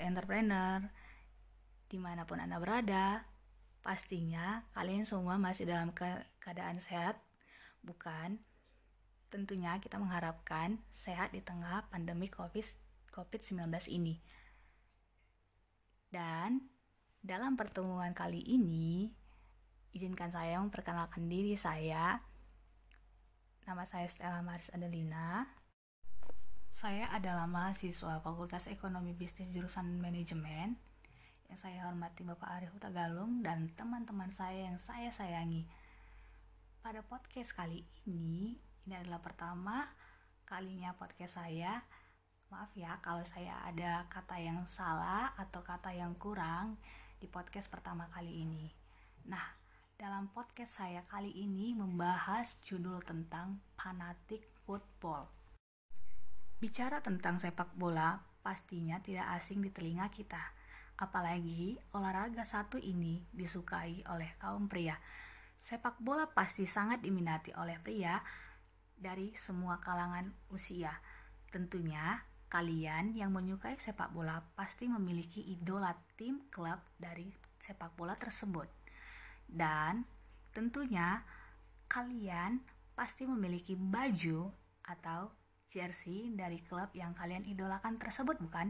entrepreneur, 0.00 0.80
di 1.92 2.00
mana 2.00 2.24
pun 2.24 2.40
Anda 2.40 2.56
berada, 2.56 3.20
pastinya 3.84 4.64
kalian 4.72 5.04
semua 5.04 5.36
masih 5.36 5.68
dalam 5.68 5.92
ke 5.92 6.08
keadaan 6.40 6.80
sehat, 6.80 7.20
bukan? 7.84 8.40
Tentunya 9.28 9.76
kita 9.76 10.00
mengharapkan 10.00 10.80
sehat 10.88 11.36
di 11.36 11.44
tengah 11.44 11.84
pandemi 11.92 12.32
COVID-19 12.32 13.68
ini. 13.92 14.24
Dan 16.08 16.64
dalam 17.20 17.60
pertemuan 17.60 18.16
kali 18.16 18.40
ini, 18.40 19.12
izinkan 19.92 20.32
saya 20.32 20.56
memperkenalkan 20.64 21.28
diri 21.28 21.60
saya. 21.60 22.24
Nama 23.68 23.84
saya 23.84 24.08
Stella 24.08 24.40
Maris 24.40 24.72
Adelina. 24.72 25.60
Saya 26.72 27.04
adalah 27.12 27.44
mahasiswa 27.44 28.24
Fakultas 28.24 28.64
Ekonomi 28.64 29.12
Bisnis 29.12 29.52
jurusan 29.52 30.00
Manajemen 30.00 30.72
yang 31.52 31.58
saya 31.60 31.84
hormati 31.84 32.24
Bapak 32.24 32.48
Arif 32.48 32.72
Utagalung 32.72 33.44
dan 33.44 33.68
teman-teman 33.76 34.32
saya 34.32 34.72
yang 34.72 34.80
saya 34.80 35.12
sayangi. 35.12 35.68
Pada 36.80 37.04
podcast 37.04 37.52
kali 37.52 37.84
ini, 38.08 38.56
ini 38.88 38.94
adalah 38.96 39.20
pertama 39.20 39.84
kalinya 40.48 40.96
podcast 40.96 41.44
saya. 41.44 41.84
Maaf 42.48 42.72
ya 42.72 42.96
kalau 43.04 43.22
saya 43.28 43.52
ada 43.68 44.08
kata 44.08 44.40
yang 44.40 44.64
salah 44.64 45.36
atau 45.36 45.60
kata 45.60 45.92
yang 45.92 46.16
kurang 46.16 46.80
di 47.20 47.28
podcast 47.28 47.68
pertama 47.68 48.08
kali 48.08 48.48
ini. 48.48 48.72
Nah, 49.28 49.44
dalam 50.00 50.32
podcast 50.32 50.80
saya 50.80 51.04
kali 51.04 51.36
ini 51.36 51.76
membahas 51.76 52.56
judul 52.64 53.04
tentang 53.04 53.60
fanatik 53.76 54.48
football. 54.64 55.41
Bicara 56.62 57.02
tentang 57.02 57.42
sepak 57.42 57.74
bola 57.74 58.22
pastinya 58.38 59.02
tidak 59.02 59.34
asing 59.34 59.66
di 59.66 59.74
telinga 59.74 60.06
kita. 60.14 60.38
Apalagi 60.94 61.74
olahraga 61.90 62.46
satu 62.46 62.78
ini 62.78 63.18
disukai 63.34 64.06
oleh 64.06 64.38
kaum 64.38 64.70
pria. 64.70 64.94
Sepak 65.58 65.98
bola 65.98 66.30
pasti 66.30 66.62
sangat 66.62 67.02
diminati 67.02 67.50
oleh 67.58 67.82
pria 67.82 68.22
dari 68.94 69.34
semua 69.34 69.82
kalangan 69.82 70.30
usia. 70.54 70.94
Tentunya, 71.50 72.22
kalian 72.46 73.18
yang 73.18 73.34
menyukai 73.34 73.74
sepak 73.82 74.14
bola 74.14 74.38
pasti 74.54 74.86
memiliki 74.86 75.42
idola 75.42 75.90
tim 76.14 76.46
klub 76.46 76.78
dari 76.94 77.26
sepak 77.58 77.90
bola 77.98 78.14
tersebut. 78.14 78.70
Dan 79.50 80.06
tentunya 80.54 81.26
kalian 81.90 82.62
pasti 82.94 83.26
memiliki 83.26 83.74
baju 83.74 84.46
atau 84.86 85.41
jersey 85.72 86.28
dari 86.36 86.60
klub 86.60 86.92
yang 86.92 87.16
kalian 87.16 87.48
idolakan 87.48 87.96
tersebut, 87.96 88.36
bukan? 88.36 88.68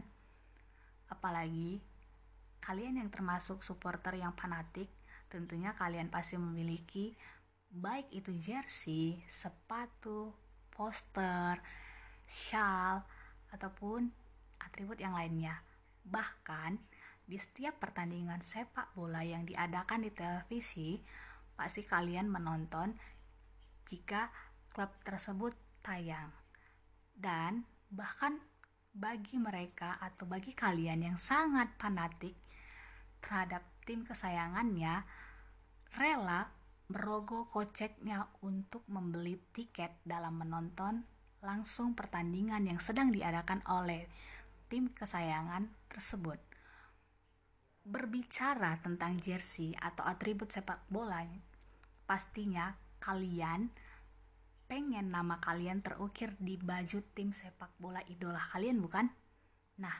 Apalagi 1.11 1.83
kalian 2.63 3.03
yang 3.03 3.11
termasuk 3.11 3.59
supporter 3.59 4.15
yang 4.15 4.31
fanatik, 4.39 4.87
tentunya 5.27 5.75
kalian 5.75 6.07
pasti 6.07 6.39
memiliki 6.39 7.11
baik 7.67 8.07
itu 8.15 8.31
jersey, 8.39 9.19
sepatu, 9.27 10.31
poster, 10.71 11.59
shawl, 12.23 13.03
ataupun 13.51 14.07
atribut 14.63 14.95
yang 15.03 15.11
lainnya. 15.11 15.59
Bahkan 16.07 16.79
di 17.27 17.35
setiap 17.35 17.83
pertandingan 17.83 18.39
sepak 18.39 18.95
bola 18.95 19.27
yang 19.27 19.43
diadakan 19.43 20.07
di 20.07 20.11
televisi, 20.15 21.03
pasti 21.53 21.83
kalian 21.83 22.31
menonton 22.31 22.95
jika 23.85 24.31
klub 24.71 24.89
tersebut 25.03 25.53
tayang. 25.83 26.42
Dan 27.13 27.63
bahkan 27.93 28.41
bagi 28.93 29.41
mereka 29.41 29.97
atau 29.97 30.29
bagi 30.29 30.53
kalian 30.53 31.01
yang 31.01 31.17
sangat 31.17 31.73
fanatik 31.81 32.37
terhadap 33.23 33.65
tim 33.85 34.05
kesayangannya, 34.05 35.05
rela 35.97 36.49
merogoh 36.91 37.49
koceknya 37.49 38.27
untuk 38.43 38.83
membeli 38.91 39.39
tiket 39.55 40.03
dalam 40.03 40.37
menonton 40.37 41.01
langsung 41.41 41.97
pertandingan 41.97 42.63
yang 42.69 42.79
sedang 42.79 43.09
diadakan 43.09 43.65
oleh 43.67 44.07
tim 44.69 44.91
kesayangan 44.93 45.67
tersebut. 45.89 46.39
Berbicara 47.83 48.79
tentang 48.79 49.19
jersey 49.19 49.75
atau 49.75 50.07
atribut 50.07 50.53
sepak 50.53 50.87
bola, 50.87 51.25
pastinya 52.07 52.71
kalian 53.03 53.67
pengen 54.73 55.13
nama 55.13 55.37
kalian 55.37 55.85
terukir 55.85 56.33
di 56.41 56.57
baju 56.57 57.05
tim 57.13 57.29
sepak 57.29 57.77
bola 57.77 58.01
idola 58.09 58.41
kalian 58.41 58.81
bukan? 58.81 59.05
Nah, 59.77 59.93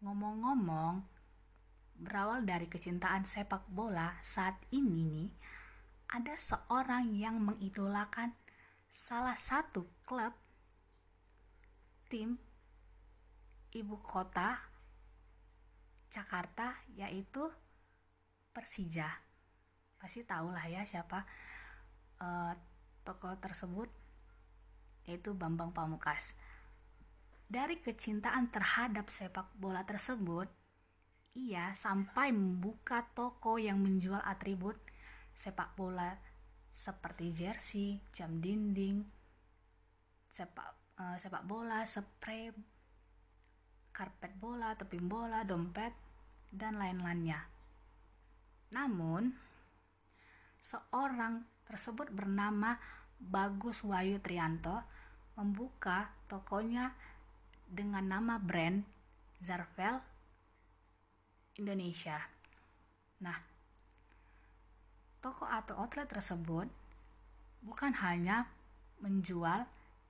ngomong-ngomong, 0.00 1.04
berawal 2.00 2.40
dari 2.40 2.72
kecintaan 2.72 3.28
sepak 3.28 3.68
bola 3.68 4.16
saat 4.24 4.56
ini 4.72 5.04
nih, 5.04 5.28
ada 6.08 6.32
seorang 6.40 7.12
yang 7.12 7.36
mengidolakan 7.44 8.32
salah 8.88 9.36
satu 9.36 9.84
klub 10.08 10.32
tim 12.08 12.40
ibu 13.76 14.00
kota 14.00 14.56
Jakarta 16.08 16.80
yaitu 16.96 17.44
Persija. 18.56 19.20
Pasti 20.00 20.24
tahu 20.24 20.48
lah 20.48 20.64
ya 20.64 20.80
siapa 20.88 21.28
uh, 22.24 22.71
tokoh 23.02 23.34
tersebut 23.38 23.90
yaitu 25.06 25.34
Bambang 25.34 25.74
Pamukas. 25.74 26.34
Dari 27.50 27.76
kecintaan 27.82 28.48
terhadap 28.48 29.12
sepak 29.12 29.50
bola 29.58 29.84
tersebut, 29.84 30.48
ia 31.36 31.74
sampai 31.76 32.32
membuka 32.32 33.04
toko 33.12 33.60
yang 33.60 33.82
menjual 33.82 34.22
atribut 34.24 34.78
sepak 35.32 35.74
bola 35.76 36.16
seperti 36.72 37.32
jersey, 37.36 38.00
jam 38.16 38.40
dinding, 38.40 39.04
sepak 40.32 40.72
uh, 40.96 41.16
sepak 41.20 41.44
bola, 41.44 41.84
spray, 41.84 42.48
karpet 43.92 44.32
bola, 44.40 44.72
tepung 44.72 45.08
bola, 45.08 45.44
dompet, 45.44 45.92
dan 46.48 46.80
lain-lainnya. 46.80 47.44
Namun, 48.72 49.36
seorang 50.64 51.44
tersebut 51.68 52.10
bernama 52.10 52.78
Bagus 53.22 53.86
Wayu 53.86 54.18
Trianto 54.18 54.82
membuka 55.38 56.10
tokonya 56.26 56.92
dengan 57.70 58.04
nama 58.04 58.36
brand 58.36 58.84
Zarvel 59.40 59.96
Indonesia. 61.56 62.18
Nah, 63.22 63.38
toko 65.22 65.46
atau 65.46 65.78
outlet 65.78 66.10
tersebut 66.10 66.66
bukan 67.62 67.94
hanya 68.02 68.50
menjual 68.98 69.64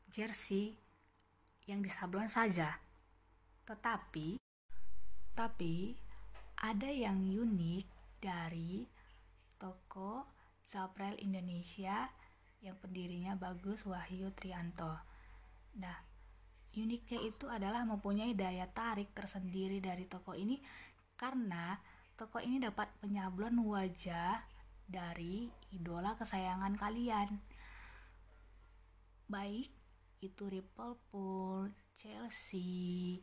jersey 0.08 0.76
yang 1.68 1.84
disablon 1.84 2.26
saja, 2.26 2.80
tetapi 3.68 4.40
tapi 5.32 5.96
ada 6.60 6.88
yang 6.92 7.16
unik 7.24 7.86
dari 8.20 8.84
toko 9.56 10.41
Zaprel 10.66 11.18
Indonesia 11.20 12.08
yang 12.62 12.78
pendirinya 12.78 13.34
bagus 13.34 13.82
Wahyu 13.82 14.30
Trianto. 14.38 14.94
Nah, 15.78 15.98
uniknya 16.72 17.20
itu 17.20 17.50
adalah 17.50 17.82
mempunyai 17.84 18.32
daya 18.32 18.64
tarik 18.70 19.12
tersendiri 19.12 19.82
dari 19.82 20.06
toko 20.06 20.32
ini 20.32 20.62
karena 21.18 21.76
toko 22.16 22.38
ini 22.38 22.62
dapat 22.62 22.88
menyablon 23.02 23.66
wajah 23.66 24.40
dari 24.86 25.50
idola 25.74 26.14
kesayangan 26.14 26.78
kalian. 26.78 27.42
Baik 29.26 29.68
itu 30.22 30.44
Liverpool, 30.46 31.72
Chelsea, 31.98 33.18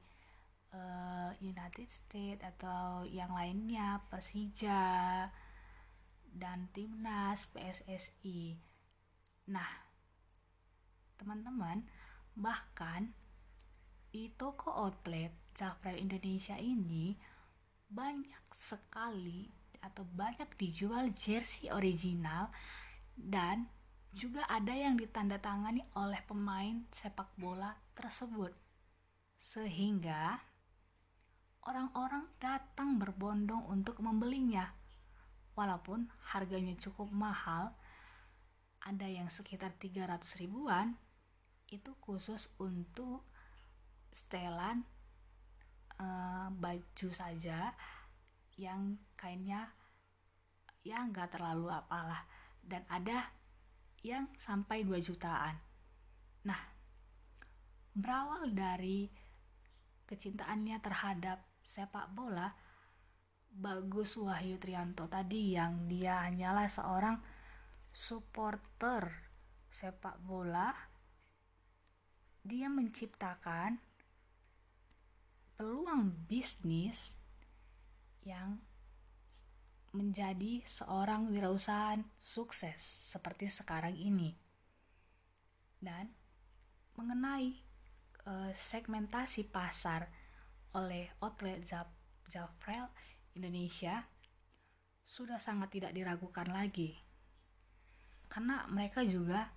uh, 0.75 1.31
United 1.39 1.87
States 1.87 2.43
atau 2.43 3.07
yang 3.07 3.31
lainnya, 3.31 4.03
Persija 4.11 5.25
dan 6.33 6.69
timnas 6.71 7.49
PSSI. 7.53 8.57
Nah, 9.49 9.71
teman-teman, 11.17 11.83
bahkan 12.37 13.11
di 14.09 14.31
toko 14.33 14.73
outlet 14.73 15.33
Zafrel 15.53 15.99
Indonesia 15.99 16.57
ini 16.57 17.13
banyak 17.89 18.45
sekali 18.53 19.49
atau 19.79 20.03
banyak 20.03 20.47
dijual 20.59 21.11
jersey 21.15 21.71
original 21.71 22.51
dan 23.15 23.69
juga 24.09 24.41
ada 24.49 24.73
yang 24.73 24.97
ditandatangani 24.97 25.85
oleh 25.93 26.21
pemain 26.25 26.85
sepak 26.89 27.29
bola 27.37 27.77
tersebut. 27.93 28.53
Sehingga 29.37 30.41
orang-orang 31.69 32.25
datang 32.41 32.97
berbondong 32.97 33.69
untuk 33.69 34.01
membelinya. 34.01 34.78
Walaupun 35.59 36.07
harganya 36.31 36.71
cukup 36.79 37.11
mahal, 37.11 37.75
ada 38.79 39.03
yang 39.03 39.27
sekitar 39.27 39.75
300 39.75 40.23
ribuan, 40.39 40.95
itu 41.67 41.91
khusus 41.99 42.47
untuk 42.63 43.27
setelan 44.15 44.87
uh, 45.99 46.47
baju 46.55 47.09
saja 47.11 47.75
yang 48.55 48.95
kainnya 49.19 49.75
ya 50.87 51.03
nggak 51.03 51.35
terlalu 51.35 51.67
apalah. 51.67 52.23
Dan 52.63 52.87
ada 52.87 53.27
yang 53.99 54.31
sampai 54.39 54.87
2 54.87 54.95
jutaan. 55.03 55.59
Nah 56.47 56.79
berawal 57.91 58.55
dari 58.55 59.11
kecintaannya 60.07 60.79
terhadap 60.79 61.43
sepak 61.67 62.15
bola 62.15 62.55
Bagus 63.49 64.15
Wahyu 64.15 64.61
Trianto 64.61 65.09
tadi 65.09 65.57
yang 65.57 65.89
dia 65.89 66.25
hanyalah 66.25 66.69
seorang 66.69 67.17
supporter 67.91 69.29
sepak 69.69 70.17
bola 70.23 70.73
dia 72.45 72.71
menciptakan 72.71 73.77
peluang 75.59 76.15
bisnis 76.25 77.19
yang 78.23 78.63
menjadi 79.91 80.63
seorang 80.63 81.27
wirausahaan 81.33 82.05
sukses 82.21 82.79
seperti 82.81 83.49
sekarang 83.49 83.97
ini. 83.97 84.37
Dan 85.79 86.13
mengenai 86.95 87.59
uh, 88.27 88.51
segmentasi 88.55 89.49
pasar 89.49 90.07
oleh 90.75 91.09
outlet 91.19 91.65
Zafrel 92.29 92.87
Indonesia 93.33 94.05
sudah 95.09 95.41
sangat 95.41 95.73
tidak 95.73 95.91
diragukan 95.97 96.45
lagi. 96.53 96.93
Karena 98.29 98.69
mereka 98.69 99.01
juga 99.01 99.49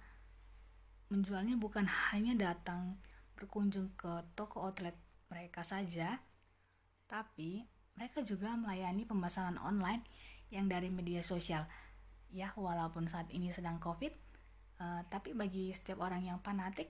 menjualnya 1.12 1.60
bukan 1.60 1.84
hanya 1.84 2.32
datang 2.32 2.96
berkunjung 3.36 3.92
ke 4.00 4.24
toko 4.32 4.64
outlet 4.64 4.96
mereka 5.28 5.60
saja, 5.60 6.16
tapi 7.04 7.68
mereka 7.92 8.24
juga 8.24 8.56
melayani 8.56 9.04
pemesanan 9.04 9.60
online 9.60 10.00
yang 10.48 10.72
dari 10.72 10.88
media 10.88 11.20
sosial. 11.20 11.68
Ya, 12.32 12.48
walaupun 12.56 13.12
saat 13.12 13.28
ini 13.28 13.52
sedang 13.52 13.76
COVID, 13.76 14.12
uh, 14.80 15.04
tapi 15.12 15.36
bagi 15.36 15.68
setiap 15.76 16.00
orang 16.00 16.24
yang 16.24 16.40
fanatik, 16.40 16.88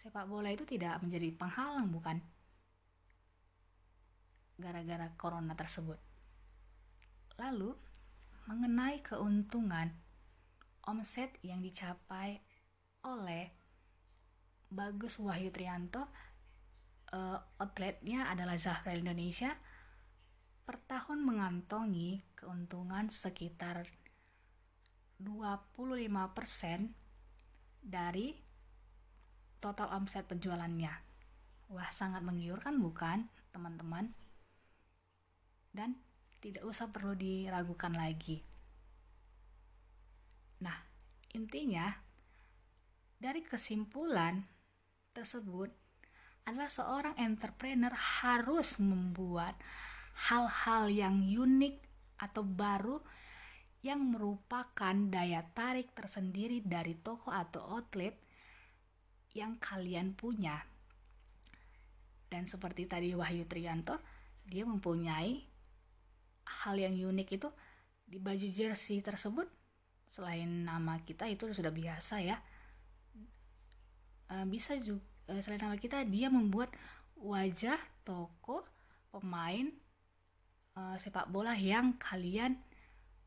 sepak 0.00 0.24
bola 0.24 0.48
itu 0.48 0.64
tidak 0.64 0.96
menjadi 1.04 1.28
penghalang, 1.36 1.92
bukan? 1.92 2.16
Gara-gara 4.56 5.12
corona 5.20 5.52
tersebut. 5.52 6.09
Lalu, 7.40 7.72
mengenai 8.44 9.00
keuntungan 9.00 9.88
omset 10.84 11.32
yang 11.40 11.64
dicapai 11.64 12.36
oleh 13.08 13.48
Bagus 14.68 15.16
Wahyu 15.16 15.48
Trianto, 15.48 16.04
uh, 17.16 17.40
outletnya 17.56 18.28
adalah 18.28 18.60
Zahra 18.60 18.92
Indonesia, 18.92 19.56
per 20.68 20.76
tahun 20.84 21.24
mengantongi 21.24 22.22
keuntungan 22.36 23.08
sekitar 23.08 23.88
25% 25.18 26.92
dari 27.80 28.36
total 29.58 29.88
omset 29.96 30.28
penjualannya. 30.28 30.94
Wah, 31.72 31.90
sangat 31.90 32.20
menggiurkan 32.20 32.78
bukan, 32.78 33.26
teman-teman? 33.50 34.12
Dan 35.70 35.98
tidak 36.40 36.64
usah 36.64 36.88
perlu 36.88 37.12
diragukan 37.12 37.92
lagi. 37.92 38.40
Nah, 40.64 40.76
intinya 41.36 41.92
dari 43.20 43.44
kesimpulan 43.44 44.40
tersebut 45.12 45.68
adalah 46.48 46.72
seorang 46.72 47.14
entrepreneur 47.20 47.92
harus 47.92 48.80
membuat 48.80 49.60
hal-hal 50.32 50.88
yang 50.88 51.20
unik 51.28 51.76
atau 52.20 52.44
baru 52.44 52.98
yang 53.80 54.12
merupakan 54.12 54.92
daya 55.08 55.40
tarik 55.56 55.92
tersendiri 55.96 56.60
dari 56.60 56.96
toko 57.00 57.32
atau 57.32 57.80
outlet 57.80 58.16
yang 59.32 59.56
kalian 59.56 60.12
punya. 60.12 60.60
Dan 62.28 62.44
seperti 62.44 62.84
tadi 62.84 63.16
Wahyu 63.16 63.48
Trianto, 63.48 63.98
dia 64.44 64.68
mempunyai 64.68 65.49
hal 66.64 66.76
yang 66.76 66.92
unik 66.92 67.28
itu 67.40 67.48
di 68.10 68.18
baju 68.18 68.46
jersey 68.50 68.98
tersebut 68.98 69.46
selain 70.10 70.66
nama 70.66 70.98
kita 71.06 71.30
itu 71.30 71.46
sudah 71.54 71.70
biasa 71.70 72.18
ya. 72.18 72.36
Uh, 74.30 74.46
bisa 74.46 74.78
juga 74.78 75.02
eh, 75.30 75.42
selain 75.42 75.62
nama 75.62 75.78
kita 75.78 76.02
dia 76.06 76.30
membuat 76.30 76.74
wajah 77.18 77.78
toko 78.02 78.66
pemain 79.10 79.70
uh, 80.74 80.98
sepak 80.98 81.30
bola 81.30 81.54
yang 81.54 81.94
kalian 81.98 82.58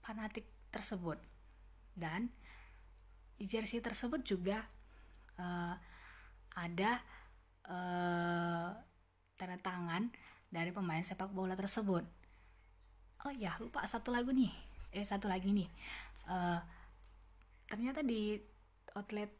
fanatik 0.03 0.47
tersebut. 0.71 1.19
Dan 1.95 2.27
di 3.39 3.47
jersey 3.47 3.79
tersebut 3.79 4.21
juga 4.23 4.67
ada 6.53 7.01
tanda 9.33 9.57
tangan 9.65 10.13
dari 10.53 10.69
pemain 10.69 11.01
sepak 11.01 11.33
bola 11.33 11.57
tersebut 11.57 12.05
oh 13.23 13.33
ya 13.33 13.55
lupa 13.59 13.83
satu 13.87 14.11
lagu 14.11 14.31
nih 14.31 14.51
eh 14.93 15.05
satu 15.07 15.31
lagi 15.31 15.49
nih 15.49 15.69
uh, 16.27 16.59
ternyata 17.67 18.03
di 18.03 18.37
outlet 18.93 19.31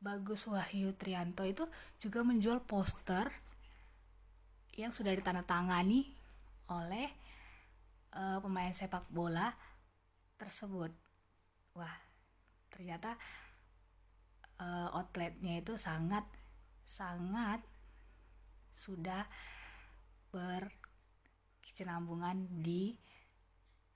Bagus 0.00 0.48
Wahyu 0.48 0.96
Trianto 0.96 1.44
itu 1.44 1.68
juga 2.00 2.24
menjual 2.24 2.64
poster 2.64 3.28
yang 4.72 4.96
sudah 4.96 5.12
ditandatangani 5.12 6.08
oleh 6.72 7.12
uh, 8.16 8.40
pemain 8.40 8.72
sepak 8.72 9.04
bola 9.12 9.52
tersebut. 10.40 10.88
Wah, 11.76 11.92
ternyata 12.72 13.12
uh, 14.56 14.88
outletnya 14.96 15.60
itu 15.60 15.76
sangat 15.76 16.24
sangat 16.88 17.60
sudah 18.80 19.28
ber 20.32 20.79
kesinambungan 21.80 22.60
di 22.60 22.92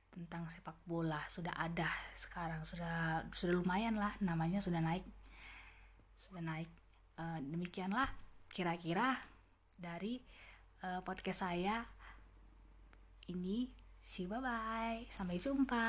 tentang 0.09 0.49
sepak 0.49 0.73
bola. 0.89 1.21
Sudah 1.29 1.53
ada 1.53 1.93
sekarang 2.17 2.65
sudah 2.65 3.29
sudah 3.37 3.61
lumayan 3.61 4.01
lah 4.01 4.17
namanya 4.25 4.65
sudah 4.65 4.81
naik 4.81 5.05
sudah 6.25 6.41
naik. 6.41 6.73
Uh, 7.21 7.45
demikianlah 7.45 8.09
kira-kira 8.49 9.21
dari 9.77 10.17
uh, 10.81 11.05
podcast 11.05 11.45
saya. 11.45 11.85
Ini 13.29 13.69
si 14.01 14.25
bye 14.25 14.41
bye 14.41 15.05
sampai 15.13 15.37
jumpa 15.37 15.85